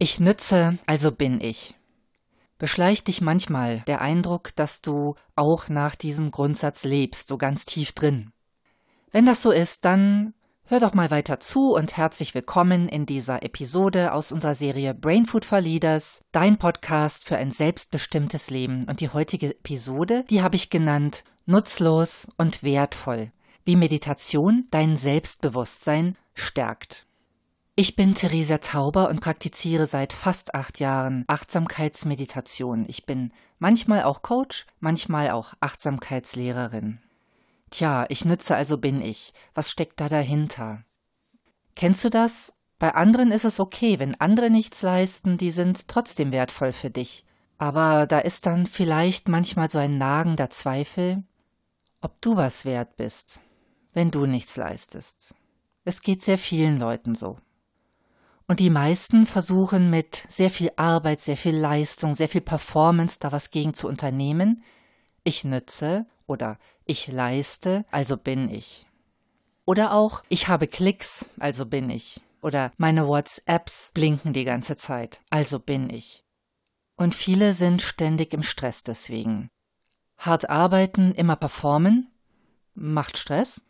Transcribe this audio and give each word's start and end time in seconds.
Ich 0.00 0.20
nütze, 0.20 0.78
also 0.86 1.10
bin 1.10 1.40
ich. 1.40 1.74
Beschleicht 2.56 3.08
dich 3.08 3.20
manchmal 3.20 3.80
der 3.88 4.00
Eindruck, 4.00 4.54
dass 4.54 4.80
du 4.80 5.16
auch 5.34 5.68
nach 5.68 5.96
diesem 5.96 6.30
Grundsatz 6.30 6.84
lebst, 6.84 7.26
so 7.26 7.36
ganz 7.36 7.66
tief 7.66 7.92
drin. 7.92 8.30
Wenn 9.10 9.26
das 9.26 9.42
so 9.42 9.50
ist, 9.50 9.84
dann 9.84 10.34
hör 10.66 10.78
doch 10.78 10.94
mal 10.94 11.10
weiter 11.10 11.40
zu 11.40 11.74
und 11.74 11.96
herzlich 11.96 12.32
willkommen 12.32 12.88
in 12.88 13.06
dieser 13.06 13.42
Episode 13.42 14.12
aus 14.12 14.30
unserer 14.30 14.54
Serie 14.54 14.94
Brain 14.94 15.26
Food 15.26 15.44
for 15.44 15.60
Leaders, 15.60 16.22
dein 16.30 16.58
Podcast 16.58 17.24
für 17.24 17.36
ein 17.36 17.50
selbstbestimmtes 17.50 18.50
Leben. 18.50 18.84
Und 18.88 19.00
die 19.00 19.08
heutige 19.08 19.50
Episode, 19.50 20.24
die 20.30 20.42
habe 20.42 20.54
ich 20.54 20.70
genannt 20.70 21.24
Nutzlos 21.44 22.28
und 22.36 22.62
wertvoll, 22.62 23.32
wie 23.64 23.74
Meditation 23.74 24.68
dein 24.70 24.96
Selbstbewusstsein 24.96 26.16
stärkt. 26.34 27.07
Ich 27.80 27.94
bin 27.94 28.16
Theresa 28.16 28.58
Tauber 28.58 29.08
und 29.08 29.20
praktiziere 29.20 29.86
seit 29.86 30.12
fast 30.12 30.52
acht 30.52 30.80
Jahren 30.80 31.22
Achtsamkeitsmeditation. 31.28 32.84
Ich 32.88 33.06
bin 33.06 33.32
manchmal 33.60 34.02
auch 34.02 34.22
Coach, 34.22 34.66
manchmal 34.80 35.30
auch 35.30 35.54
Achtsamkeitslehrerin. 35.60 36.98
Tja, 37.70 38.04
ich 38.08 38.24
nütze 38.24 38.56
also 38.56 38.78
bin 38.78 39.00
ich. 39.00 39.32
Was 39.54 39.70
steckt 39.70 40.00
da 40.00 40.08
dahinter? 40.08 40.82
Kennst 41.76 42.04
du 42.04 42.10
das? 42.10 42.58
Bei 42.80 42.96
anderen 42.96 43.30
ist 43.30 43.44
es 43.44 43.60
okay, 43.60 44.00
wenn 44.00 44.20
andere 44.20 44.50
nichts 44.50 44.82
leisten, 44.82 45.36
die 45.36 45.52
sind 45.52 45.86
trotzdem 45.86 46.32
wertvoll 46.32 46.72
für 46.72 46.90
dich. 46.90 47.26
Aber 47.58 48.08
da 48.08 48.18
ist 48.18 48.46
dann 48.46 48.66
vielleicht 48.66 49.28
manchmal 49.28 49.70
so 49.70 49.78
ein 49.78 49.98
nagender 49.98 50.50
Zweifel, 50.50 51.22
ob 52.00 52.20
du 52.22 52.34
was 52.34 52.64
wert 52.64 52.96
bist, 52.96 53.40
wenn 53.92 54.10
du 54.10 54.26
nichts 54.26 54.56
leistest. 54.56 55.36
Es 55.84 56.02
geht 56.02 56.24
sehr 56.24 56.38
vielen 56.38 56.80
Leuten 56.80 57.14
so. 57.14 57.38
Und 58.48 58.60
die 58.60 58.70
meisten 58.70 59.26
versuchen 59.26 59.90
mit 59.90 60.22
sehr 60.26 60.48
viel 60.48 60.72
Arbeit, 60.76 61.20
sehr 61.20 61.36
viel 61.36 61.54
Leistung, 61.54 62.14
sehr 62.14 62.30
viel 62.30 62.40
Performance 62.40 63.18
da 63.20 63.30
was 63.30 63.50
gegen 63.50 63.74
zu 63.74 63.86
unternehmen. 63.86 64.64
Ich 65.22 65.44
nütze 65.44 66.06
oder 66.26 66.58
ich 66.86 67.08
leiste, 67.08 67.84
also 67.90 68.16
bin 68.16 68.48
ich. 68.48 68.86
Oder 69.66 69.92
auch 69.92 70.24
ich 70.30 70.48
habe 70.48 70.66
Klicks, 70.66 71.26
also 71.38 71.66
bin 71.66 71.90
ich. 71.90 72.22
Oder 72.40 72.72
meine 72.78 73.06
WhatsApps 73.06 73.90
blinken 73.92 74.32
die 74.32 74.44
ganze 74.44 74.78
Zeit, 74.78 75.20
also 75.28 75.58
bin 75.58 75.90
ich. 75.90 76.24
Und 76.96 77.14
viele 77.14 77.52
sind 77.52 77.82
ständig 77.82 78.32
im 78.32 78.42
Stress 78.42 78.82
deswegen. 78.82 79.50
Hart 80.16 80.48
arbeiten, 80.48 81.12
immer 81.12 81.36
performen, 81.36 82.10
macht 82.74 83.18
Stress 83.18 83.60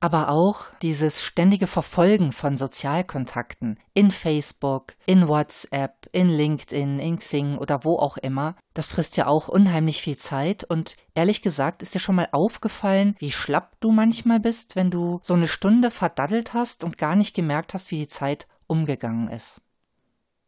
aber 0.00 0.30
auch 0.30 0.66
dieses 0.80 1.22
ständige 1.22 1.66
Verfolgen 1.66 2.32
von 2.32 2.56
Sozialkontakten 2.56 3.78
in 3.92 4.10
Facebook, 4.10 4.94
in 5.04 5.28
WhatsApp, 5.28 6.08
in 6.12 6.30
LinkedIn, 6.30 6.98
in 6.98 7.18
Xing 7.18 7.58
oder 7.58 7.84
wo 7.84 7.98
auch 7.98 8.16
immer, 8.16 8.56
das 8.72 8.88
frisst 8.88 9.18
ja 9.18 9.26
auch 9.26 9.48
unheimlich 9.48 10.00
viel 10.00 10.16
Zeit 10.16 10.64
und 10.64 10.96
ehrlich 11.14 11.42
gesagt 11.42 11.82
ist 11.82 11.94
dir 11.94 12.00
schon 12.00 12.14
mal 12.14 12.28
aufgefallen, 12.32 13.14
wie 13.18 13.30
schlapp 13.30 13.78
du 13.80 13.92
manchmal 13.92 14.40
bist, 14.40 14.74
wenn 14.74 14.90
du 14.90 15.20
so 15.22 15.34
eine 15.34 15.48
Stunde 15.48 15.90
verdaddelt 15.90 16.54
hast 16.54 16.82
und 16.82 16.96
gar 16.96 17.14
nicht 17.14 17.36
gemerkt 17.36 17.74
hast, 17.74 17.90
wie 17.90 17.98
die 17.98 18.08
Zeit 18.08 18.48
umgegangen 18.66 19.28
ist. 19.28 19.60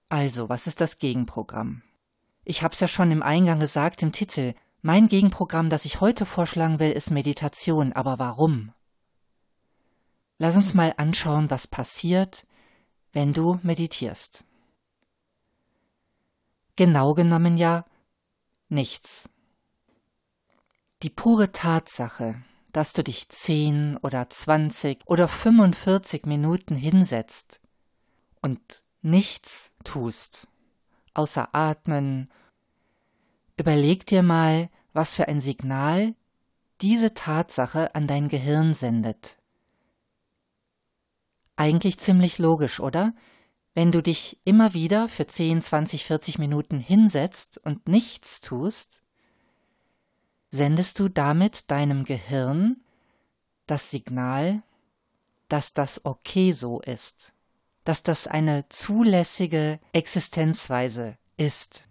Also, 0.09 0.49
was 0.49 0.67
ist 0.67 0.81
das 0.81 0.99
Gegenprogramm? 0.99 1.83
Ich 2.45 2.63
hab's 2.63 2.81
ja 2.81 2.89
schon 2.89 3.11
im 3.11 3.23
Eingang 3.23 3.61
gesagt, 3.61 4.03
im 4.03 4.13
Titel. 4.13 4.55
Mein 4.81 5.09
Gegenprogramm, 5.09 5.71
das 5.71 5.85
ich 5.85 6.01
heute 6.01 6.27
vorschlagen 6.27 6.81
will, 6.81 6.91
ist 6.91 7.11
Meditation. 7.11 7.93
Aber 7.93 8.19
warum? 8.19 8.73
Lass 10.43 10.57
uns 10.57 10.75
mal 10.75 10.93
anschauen, 10.97 11.51
was 11.51 11.69
passiert, 11.69 12.49
wenn 13.13 13.33
du 13.33 13.61
meditierst. 13.63 14.45
Genau 16.75 17.15
genommen 17.15 17.57
ja 17.57 17.85
nichts. 18.69 19.31
Die 21.05 21.11
pure 21.11 21.53
Tatsache, 21.53 22.43
dass 22.73 22.93
du 22.93 23.05
dich 23.05 23.29
zehn 23.29 23.97
oder 23.99 24.31
zwanzig 24.31 25.05
oder 25.07 25.29
fünfundvierzig 25.29 26.27
Minuten 26.27 26.75
hinsetzt 26.75 27.61
und 28.41 28.83
nichts 29.01 29.71
tust, 29.85 30.49
außer 31.15 31.55
atmen, 31.55 32.33
überleg 33.57 34.07
dir 34.07 34.25
mal, 34.25 34.71
was 34.93 35.15
für 35.15 35.29
ein 35.29 35.41
Signal 35.41 36.17
diese 36.81 37.15
Tatsache 37.15 37.95
an 37.95 38.09
dein 38.09 38.27
Gehirn 38.27 38.75
sendet. 38.75 39.39
Eigentlich 41.63 41.99
ziemlich 42.01 42.39
logisch, 42.39 42.81
oder? 42.81 43.15
Wenn 43.73 43.93
du 43.93 44.03
dich 44.03 44.41
immer 44.43 44.75
wieder 44.75 45.09
für 45.09 45.29
10, 45.29 45.63
20, 45.63 46.05
40 46.07 46.41
Minuten 46.41 46.81
hinsetzt 46.81 47.61
und 47.65 47.87
nichts 47.87 48.41
tust, 48.41 49.05
sendest 50.51 50.99
du 50.99 51.09
damit 51.09 51.71
deinem 51.71 52.03
Gehirn 52.03 52.81
das 53.69 53.93
Signal, 53.93 54.65
dass 55.47 55.73
das 55.73 56.05
okay 56.05 56.51
so 56.51 56.81
ist, 56.81 57.33
dass 57.85 58.03
das 58.03 58.27
eine 58.27 58.69
zulässige 58.69 59.79
Existenzweise 59.93 61.17
ist. 61.37 61.85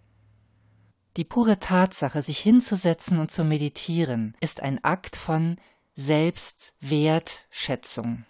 Die 1.16 1.24
pure 1.24 1.60
Tatsache, 1.60 2.22
sich 2.22 2.40
hinzusetzen 2.40 3.20
und 3.20 3.32
zu 3.32 3.46
meditieren, 3.46 4.36
ist 4.42 4.60
ein 4.60 4.84
Akt 4.84 5.16
von 5.16 5.56
Selbstwertschätzung. 5.94 8.26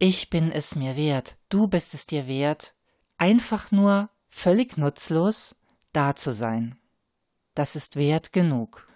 Ich 0.00 0.30
bin 0.30 0.52
es 0.52 0.76
mir 0.76 0.94
wert, 0.94 1.36
du 1.48 1.66
bist 1.66 1.92
es 1.92 2.06
dir 2.06 2.28
wert, 2.28 2.76
einfach 3.16 3.72
nur 3.72 4.10
völlig 4.28 4.76
nutzlos 4.76 5.56
da 5.92 6.14
zu 6.14 6.32
sein. 6.32 6.78
Das 7.56 7.74
ist 7.74 7.96
wert 7.96 8.32
genug. 8.32 8.86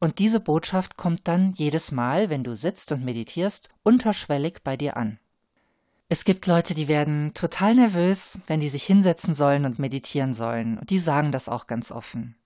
Und 0.00 0.18
diese 0.18 0.38
Botschaft 0.38 0.98
kommt 0.98 1.26
dann 1.26 1.52
jedes 1.52 1.92
Mal, 1.92 2.28
wenn 2.28 2.44
du 2.44 2.54
sitzt 2.54 2.92
und 2.92 3.02
meditierst, 3.02 3.70
unterschwellig 3.84 4.58
bei 4.62 4.76
dir 4.76 4.98
an. 4.98 5.18
Es 6.10 6.24
gibt 6.24 6.46
Leute, 6.46 6.74
die 6.74 6.88
werden 6.88 7.32
total 7.32 7.74
nervös, 7.74 8.40
wenn 8.46 8.60
die 8.60 8.68
sich 8.68 8.84
hinsetzen 8.84 9.34
sollen 9.34 9.64
und 9.64 9.78
meditieren 9.78 10.34
sollen. 10.34 10.76
Und 10.76 10.90
die 10.90 10.98
sagen 10.98 11.32
das 11.32 11.48
auch 11.48 11.68
ganz 11.68 11.90
offen. 11.90 12.36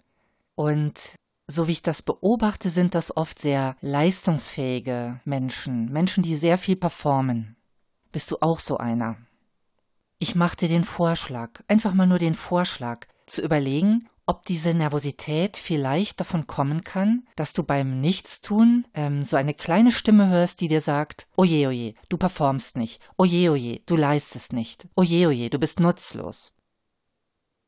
Und 0.55 1.17
so 1.49 1.67
wie 1.67 1.73
ich 1.73 1.83
das 1.83 2.03
beobachte, 2.03 2.71
sind 2.71 2.95
das 2.95 3.17
oft 3.17 3.41
sehr 3.41 3.77
leistungsfähige 3.81 5.21
Menschen, 5.25 5.91
Menschen, 5.91 6.23
die 6.23 6.37
sehr 6.37 6.59
viel 6.59 6.77
performen. 6.77 7.57
Bist 8.15 8.31
du 8.31 8.37
auch 8.43 8.61
so 8.61 8.79
einer? 8.79 9.17
Ich 10.21 10.37
mache 10.37 10.57
dir 10.57 10.69
den 10.69 10.85
Vorschlag, 10.85 11.65
einfach 11.67 11.95
mal 11.95 12.07
nur 12.07 12.21
den 12.21 12.37
Vorschlag, 12.37 13.09
zu 13.27 13.43
überlegen, 13.43 14.09
ob 14.25 14.45
diese 14.45 14.73
Nervosität 14.73 15.57
vielleicht 15.57 16.21
davon 16.21 16.47
kommen 16.47 16.85
kann, 16.85 17.27
dass 17.35 17.55
du 17.55 17.65
beim 17.65 17.99
Nichtstun 18.01 18.87
ähm, 18.95 19.23
so 19.23 19.37
eine 19.37 19.53
kleine 19.53 19.91
Stimme 19.91 20.29
hörst, 20.29 20.61
die 20.61 20.69
dir 20.69 20.81
sagt, 20.81 21.27
oje, 21.37 21.67
oje, 21.67 21.95
du 22.09 22.17
performst 22.17 22.77
nicht, 22.77 23.03
oje, 23.17 23.51
oje, 23.51 23.81
du 23.85 23.97
leistest 23.97 24.53
nicht, 24.53 24.87
oje, 24.95 25.27
oje, 25.27 25.51
du 25.51 25.59
bist 25.59 25.81
nutzlos. 25.81 26.55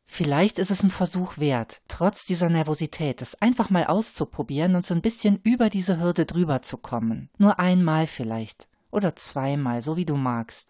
Vielleicht 0.06 0.60
ist 0.60 0.70
es 0.70 0.84
ein 0.84 0.90
Versuch 0.90 1.38
wert, 1.38 1.82
trotz 1.88 2.24
dieser 2.24 2.50
Nervosität, 2.50 3.20
es 3.20 3.34
einfach 3.42 3.68
mal 3.68 3.86
auszuprobieren 3.86 4.76
und 4.76 4.86
so 4.86 4.94
ein 4.94 5.02
bisschen 5.02 5.40
über 5.42 5.70
diese 5.70 5.98
Hürde 5.98 6.24
drüber 6.24 6.62
zu 6.62 6.76
kommen. 6.76 7.30
Nur 7.36 7.58
einmal 7.58 8.06
vielleicht 8.06 8.68
oder 8.96 9.14
zweimal, 9.14 9.82
so 9.82 9.96
wie 9.96 10.04
du 10.04 10.16
magst, 10.16 10.68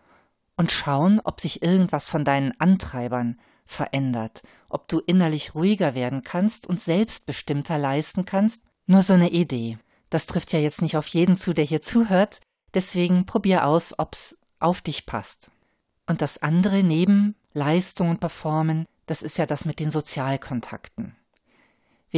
und 0.56 0.72
schauen, 0.72 1.20
ob 1.24 1.40
sich 1.40 1.62
irgendwas 1.62 2.10
von 2.10 2.24
deinen 2.24 2.58
Antreibern 2.60 3.38
verändert, 3.64 4.42
ob 4.68 4.88
du 4.88 5.00
innerlich 5.00 5.54
ruhiger 5.54 5.94
werden 5.94 6.22
kannst 6.22 6.66
und 6.66 6.80
selbstbestimmter 6.80 7.78
leisten 7.78 8.24
kannst. 8.24 8.64
Nur 8.86 9.02
so 9.02 9.14
eine 9.14 9.30
Idee. 9.30 9.78
Das 10.10 10.26
trifft 10.26 10.52
ja 10.52 10.60
jetzt 10.60 10.82
nicht 10.82 10.96
auf 10.96 11.08
jeden 11.08 11.36
zu, 11.36 11.52
der 11.52 11.64
hier 11.64 11.82
zuhört, 11.82 12.40
deswegen 12.74 13.26
probier 13.26 13.66
aus, 13.66 13.98
ob's 13.98 14.38
auf 14.60 14.80
dich 14.80 15.06
passt. 15.06 15.50
Und 16.06 16.22
das 16.22 16.40
andere 16.42 16.82
neben 16.82 17.34
Leistung 17.52 18.10
und 18.10 18.20
Performen, 18.20 18.86
das 19.06 19.22
ist 19.22 19.38
ja 19.38 19.46
das 19.46 19.64
mit 19.64 19.80
den 19.80 19.90
Sozialkontakten. 19.90 21.16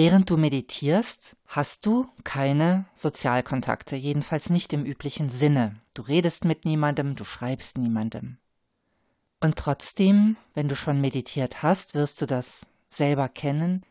Während 0.00 0.30
du 0.30 0.36
meditierst, 0.36 1.36
hast 1.48 1.84
du 1.84 2.06
keine 2.22 2.84
Sozialkontakte, 2.94 3.96
jedenfalls 3.96 4.48
nicht 4.48 4.72
im 4.72 4.84
üblichen 4.84 5.28
Sinne. 5.28 5.74
Du 5.92 6.02
redest 6.02 6.44
mit 6.44 6.64
niemandem, 6.64 7.16
du 7.16 7.24
schreibst 7.24 7.76
niemandem. 7.76 8.38
Und 9.40 9.56
trotzdem, 9.56 10.36
wenn 10.54 10.68
du 10.68 10.76
schon 10.76 11.00
meditiert 11.00 11.64
hast, 11.64 11.96
wirst 11.96 12.20
du 12.20 12.26
das 12.26 12.68
selber 12.88 13.28
kennen, 13.28 13.84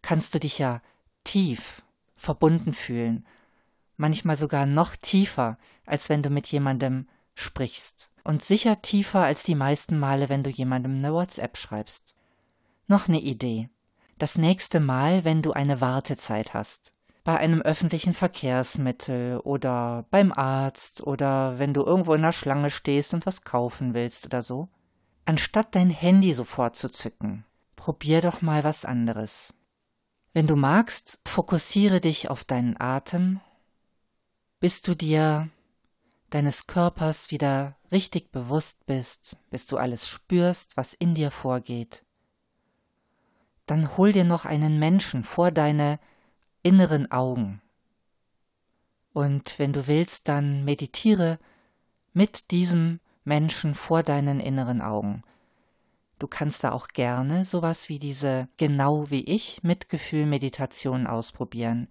kannst 0.00 0.34
du 0.34 0.40
dich 0.40 0.58
ja 0.58 0.80
tief 1.24 1.82
verbunden 2.16 2.72
fühlen, 2.72 3.26
manchmal 3.98 4.38
sogar 4.38 4.64
noch 4.64 4.96
tiefer, 4.96 5.58
als 5.84 6.08
wenn 6.08 6.22
du 6.22 6.30
mit 6.30 6.46
jemandem 6.50 7.06
sprichst, 7.34 8.10
und 8.24 8.42
sicher 8.42 8.80
tiefer 8.80 9.24
als 9.24 9.42
die 9.42 9.56
meisten 9.56 9.98
Male, 9.98 10.30
wenn 10.30 10.42
du 10.42 10.48
jemandem 10.48 10.96
eine 10.96 11.12
WhatsApp 11.12 11.58
schreibst. 11.58 12.14
Noch 12.86 13.08
eine 13.08 13.20
Idee 13.20 13.68
das 14.20 14.36
nächste 14.36 14.80
Mal, 14.80 15.24
wenn 15.24 15.40
du 15.40 15.52
eine 15.52 15.80
Wartezeit 15.80 16.52
hast. 16.52 16.92
Bei 17.24 17.38
einem 17.38 17.62
öffentlichen 17.62 18.12
Verkehrsmittel 18.12 19.40
oder 19.40 20.06
beim 20.10 20.30
Arzt 20.32 21.02
oder 21.06 21.58
wenn 21.58 21.74
du 21.74 21.82
irgendwo 21.84 22.14
in 22.14 22.22
der 22.22 22.32
Schlange 22.32 22.70
stehst 22.70 23.14
und 23.14 23.26
was 23.26 23.44
kaufen 23.44 23.94
willst 23.94 24.26
oder 24.26 24.42
so. 24.42 24.68
Anstatt 25.24 25.74
dein 25.74 25.90
Handy 25.90 26.32
sofort 26.32 26.76
zu 26.76 26.90
zücken, 26.90 27.44
probier 27.76 28.20
doch 28.20 28.42
mal 28.42 28.62
was 28.62 28.84
anderes. 28.84 29.54
Wenn 30.32 30.46
du 30.46 30.56
magst, 30.56 31.20
fokussiere 31.26 32.00
dich 32.00 32.30
auf 32.30 32.44
deinen 32.44 32.78
Atem, 32.78 33.40
bis 34.60 34.82
du 34.82 34.94
dir 34.94 35.48
deines 36.28 36.66
Körpers 36.66 37.30
wieder 37.30 37.76
richtig 37.90 38.32
bewusst 38.32 38.84
bist, 38.86 39.38
bis 39.50 39.66
du 39.66 39.78
alles 39.78 40.06
spürst, 40.06 40.76
was 40.76 40.94
in 40.94 41.14
dir 41.14 41.30
vorgeht. 41.30 42.04
Dann 43.70 43.96
hol 43.96 44.10
dir 44.10 44.24
noch 44.24 44.46
einen 44.46 44.80
Menschen 44.80 45.22
vor 45.22 45.52
deine 45.52 46.00
inneren 46.64 47.12
Augen. 47.12 47.62
Und 49.12 49.60
wenn 49.60 49.72
du 49.72 49.86
willst, 49.86 50.26
dann 50.26 50.64
meditiere 50.64 51.38
mit 52.12 52.50
diesem 52.50 52.98
Menschen 53.22 53.76
vor 53.76 54.02
deinen 54.02 54.40
inneren 54.40 54.80
Augen. 54.80 55.22
Du 56.18 56.26
kannst 56.26 56.64
da 56.64 56.72
auch 56.72 56.88
gerne 56.88 57.44
sowas 57.44 57.88
wie 57.88 58.00
diese 58.00 58.48
genau 58.56 59.08
wie 59.08 59.22
ich 59.22 59.62
Mitgefühl-Meditation 59.62 61.06
ausprobieren. 61.06 61.86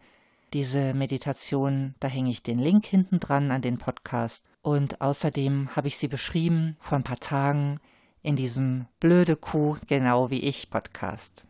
Diese 0.51 0.93
Meditation, 0.93 1.95
da 2.01 2.09
hänge 2.09 2.31
ich 2.31 2.43
den 2.43 2.59
Link 2.59 2.87
hinten 2.87 3.21
dran 3.21 3.51
an 3.51 3.61
den 3.61 3.77
Podcast. 3.77 4.49
Und 4.63 4.99
außerdem 4.99 5.77
habe 5.77 5.87
ich 5.87 5.95
sie 5.95 6.09
beschrieben 6.09 6.75
vor 6.81 6.97
ein 6.97 7.05
paar 7.05 7.21
Tagen 7.21 7.79
in 8.21 8.35
diesem 8.35 8.85
Blöde 8.99 9.37
Kuh 9.37 9.77
genau 9.87 10.29
wie 10.29 10.41
ich 10.41 10.69
Podcast. 10.69 11.45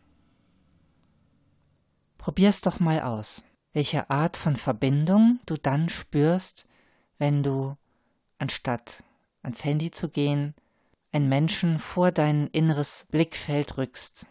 Probier's 2.19 2.62
doch 2.62 2.80
mal 2.80 3.01
aus, 3.01 3.45
welche 3.74 4.12
Art 4.12 4.38
von 4.38 4.56
Verbindung 4.56 5.39
du 5.48 5.57
dann 5.57 5.89
spürst, 5.89 6.68
wenn 7.18 7.42
du 7.42 7.75
anstatt 8.38 9.04
ans 9.42 9.63
Handy 9.63 9.89
zu 9.89 10.10
gehen, 10.10 10.54
einen 11.12 11.30
Menschen 11.30 11.80
vor 11.80 12.12
dein 12.12 12.48
inneres 12.48 13.07
Blickfeld 13.10 13.77
rückst. 13.77 14.27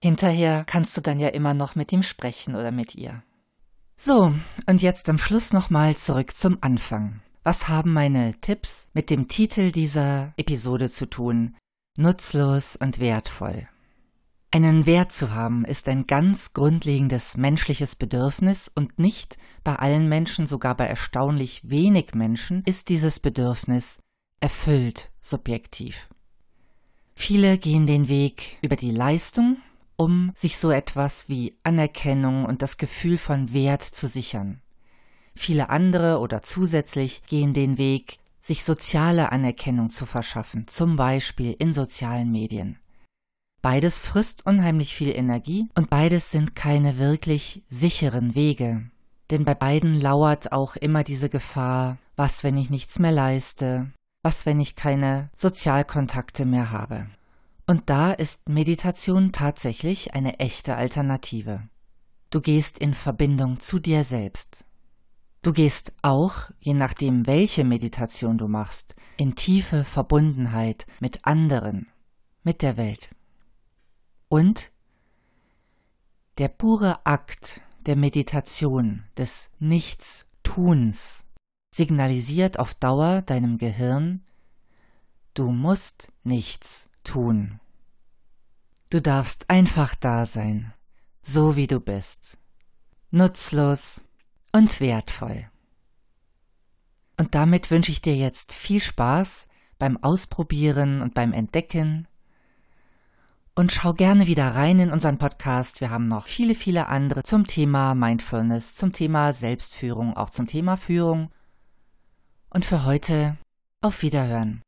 Hinterher 0.00 0.64
kannst 0.66 0.96
du 0.96 1.00
dann 1.00 1.20
ja 1.20 1.28
immer 1.28 1.52
noch 1.52 1.74
mit 1.74 1.92
ihm 1.92 2.02
sprechen 2.02 2.54
oder 2.54 2.70
mit 2.70 2.94
ihr. 2.94 3.22
So, 3.96 4.34
und 4.66 4.82
jetzt 4.82 5.08
am 5.08 5.18
Schluss 5.18 5.52
nochmal 5.52 5.96
zurück 5.96 6.34
zum 6.34 6.58
Anfang. 6.60 7.20
Was 7.42 7.68
haben 7.68 7.92
meine 7.92 8.34
Tipps 8.40 8.88
mit 8.94 9.10
dem 9.10 9.28
Titel 9.28 9.72
dieser 9.72 10.32
Episode 10.36 10.88
zu 10.88 11.06
tun? 11.06 11.56
Nutzlos 11.98 12.76
und 12.76 13.00
wertvoll. 13.00 13.68
Einen 14.54 14.84
Wert 14.84 15.12
zu 15.12 15.30
haben 15.32 15.64
ist 15.64 15.88
ein 15.88 16.06
ganz 16.06 16.52
grundlegendes 16.52 17.38
menschliches 17.38 17.96
Bedürfnis 17.96 18.70
und 18.74 18.98
nicht 18.98 19.38
bei 19.64 19.76
allen 19.76 20.10
Menschen, 20.10 20.46
sogar 20.46 20.76
bei 20.76 20.84
erstaunlich 20.84 21.62
wenig 21.64 22.14
Menschen, 22.14 22.62
ist 22.66 22.90
dieses 22.90 23.18
Bedürfnis 23.18 24.00
erfüllt 24.40 25.10
subjektiv. 25.22 26.10
Viele 27.14 27.56
gehen 27.56 27.86
den 27.86 28.08
Weg 28.08 28.58
über 28.60 28.76
die 28.76 28.90
Leistung, 28.90 29.56
um 29.96 30.32
sich 30.34 30.58
so 30.58 30.70
etwas 30.70 31.30
wie 31.30 31.54
Anerkennung 31.62 32.44
und 32.44 32.60
das 32.60 32.76
Gefühl 32.76 33.16
von 33.16 33.54
Wert 33.54 33.82
zu 33.82 34.06
sichern. 34.06 34.60
Viele 35.34 35.70
andere 35.70 36.18
oder 36.18 36.42
zusätzlich 36.42 37.22
gehen 37.24 37.54
den 37.54 37.78
Weg, 37.78 38.18
sich 38.38 38.64
soziale 38.64 39.32
Anerkennung 39.32 39.88
zu 39.88 40.04
verschaffen, 40.04 40.68
zum 40.68 40.96
Beispiel 40.96 41.56
in 41.58 41.72
sozialen 41.72 42.30
Medien. 42.30 42.81
Beides 43.62 44.00
frisst 44.00 44.44
unheimlich 44.44 44.92
viel 44.92 45.10
Energie 45.10 45.68
und 45.76 45.88
beides 45.88 46.32
sind 46.32 46.56
keine 46.56 46.98
wirklich 46.98 47.62
sicheren 47.68 48.34
Wege. 48.34 48.90
Denn 49.30 49.44
bei 49.44 49.54
beiden 49.54 49.98
lauert 49.98 50.50
auch 50.50 50.74
immer 50.74 51.04
diese 51.04 51.30
Gefahr, 51.30 51.96
was, 52.16 52.42
wenn 52.42 52.58
ich 52.58 52.70
nichts 52.70 52.98
mehr 52.98 53.12
leiste, 53.12 53.92
was, 54.22 54.46
wenn 54.46 54.58
ich 54.58 54.74
keine 54.74 55.30
Sozialkontakte 55.36 56.44
mehr 56.44 56.72
habe? 56.72 57.06
Und 57.68 57.88
da 57.88 58.12
ist 58.12 58.48
Meditation 58.48 59.30
tatsächlich 59.30 60.12
eine 60.12 60.40
echte 60.40 60.74
Alternative. 60.74 61.62
Du 62.30 62.40
gehst 62.40 62.80
in 62.80 62.94
Verbindung 62.94 63.60
zu 63.60 63.78
dir 63.78 64.02
selbst. 64.02 64.64
Du 65.42 65.52
gehst 65.52 65.92
auch, 66.02 66.50
je 66.58 66.74
nachdem 66.74 67.26
welche 67.28 67.62
Meditation 67.62 68.38
du 68.38 68.48
machst, 68.48 68.96
in 69.16 69.36
tiefe 69.36 69.84
Verbundenheit 69.84 70.86
mit 70.98 71.24
anderen, 71.24 71.86
mit 72.42 72.62
der 72.62 72.76
Welt. 72.76 73.10
Und 74.32 74.72
der 76.38 76.48
pure 76.48 77.04
Akt 77.04 77.60
der 77.84 77.96
Meditation, 77.96 79.04
des 79.18 79.50
Nichtstuns, 79.58 81.24
signalisiert 81.70 82.58
auf 82.58 82.72
Dauer 82.72 83.20
deinem 83.20 83.58
Gehirn, 83.58 84.24
du 85.34 85.52
musst 85.52 86.14
nichts 86.24 86.88
tun. 87.04 87.60
Du 88.88 89.02
darfst 89.02 89.50
einfach 89.50 89.94
da 89.96 90.24
sein, 90.24 90.72
so 91.20 91.54
wie 91.54 91.66
du 91.66 91.78
bist, 91.78 92.38
nutzlos 93.10 94.02
und 94.50 94.80
wertvoll. 94.80 95.50
Und 97.18 97.34
damit 97.34 97.70
wünsche 97.70 97.92
ich 97.92 98.00
dir 98.00 98.16
jetzt 98.16 98.54
viel 98.54 98.82
Spaß 98.82 99.46
beim 99.78 100.02
Ausprobieren 100.02 101.02
und 101.02 101.12
beim 101.12 101.34
Entdecken. 101.34 102.08
Und 103.54 103.70
schau 103.70 103.92
gerne 103.92 104.26
wieder 104.26 104.54
rein 104.54 104.78
in 104.78 104.90
unseren 104.90 105.18
Podcast. 105.18 105.82
Wir 105.82 105.90
haben 105.90 106.08
noch 106.08 106.26
viele, 106.26 106.54
viele 106.54 106.86
andere 106.86 107.22
zum 107.22 107.46
Thema 107.46 107.94
Mindfulness, 107.94 108.74
zum 108.74 108.92
Thema 108.92 109.34
Selbstführung, 109.34 110.16
auch 110.16 110.30
zum 110.30 110.46
Thema 110.46 110.78
Führung 110.78 111.30
und 112.48 112.64
für 112.64 112.86
heute 112.86 113.36
auf 113.82 114.00
Wiederhören. 114.00 114.62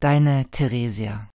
Deine 0.00 0.44
Theresia. 0.50 1.31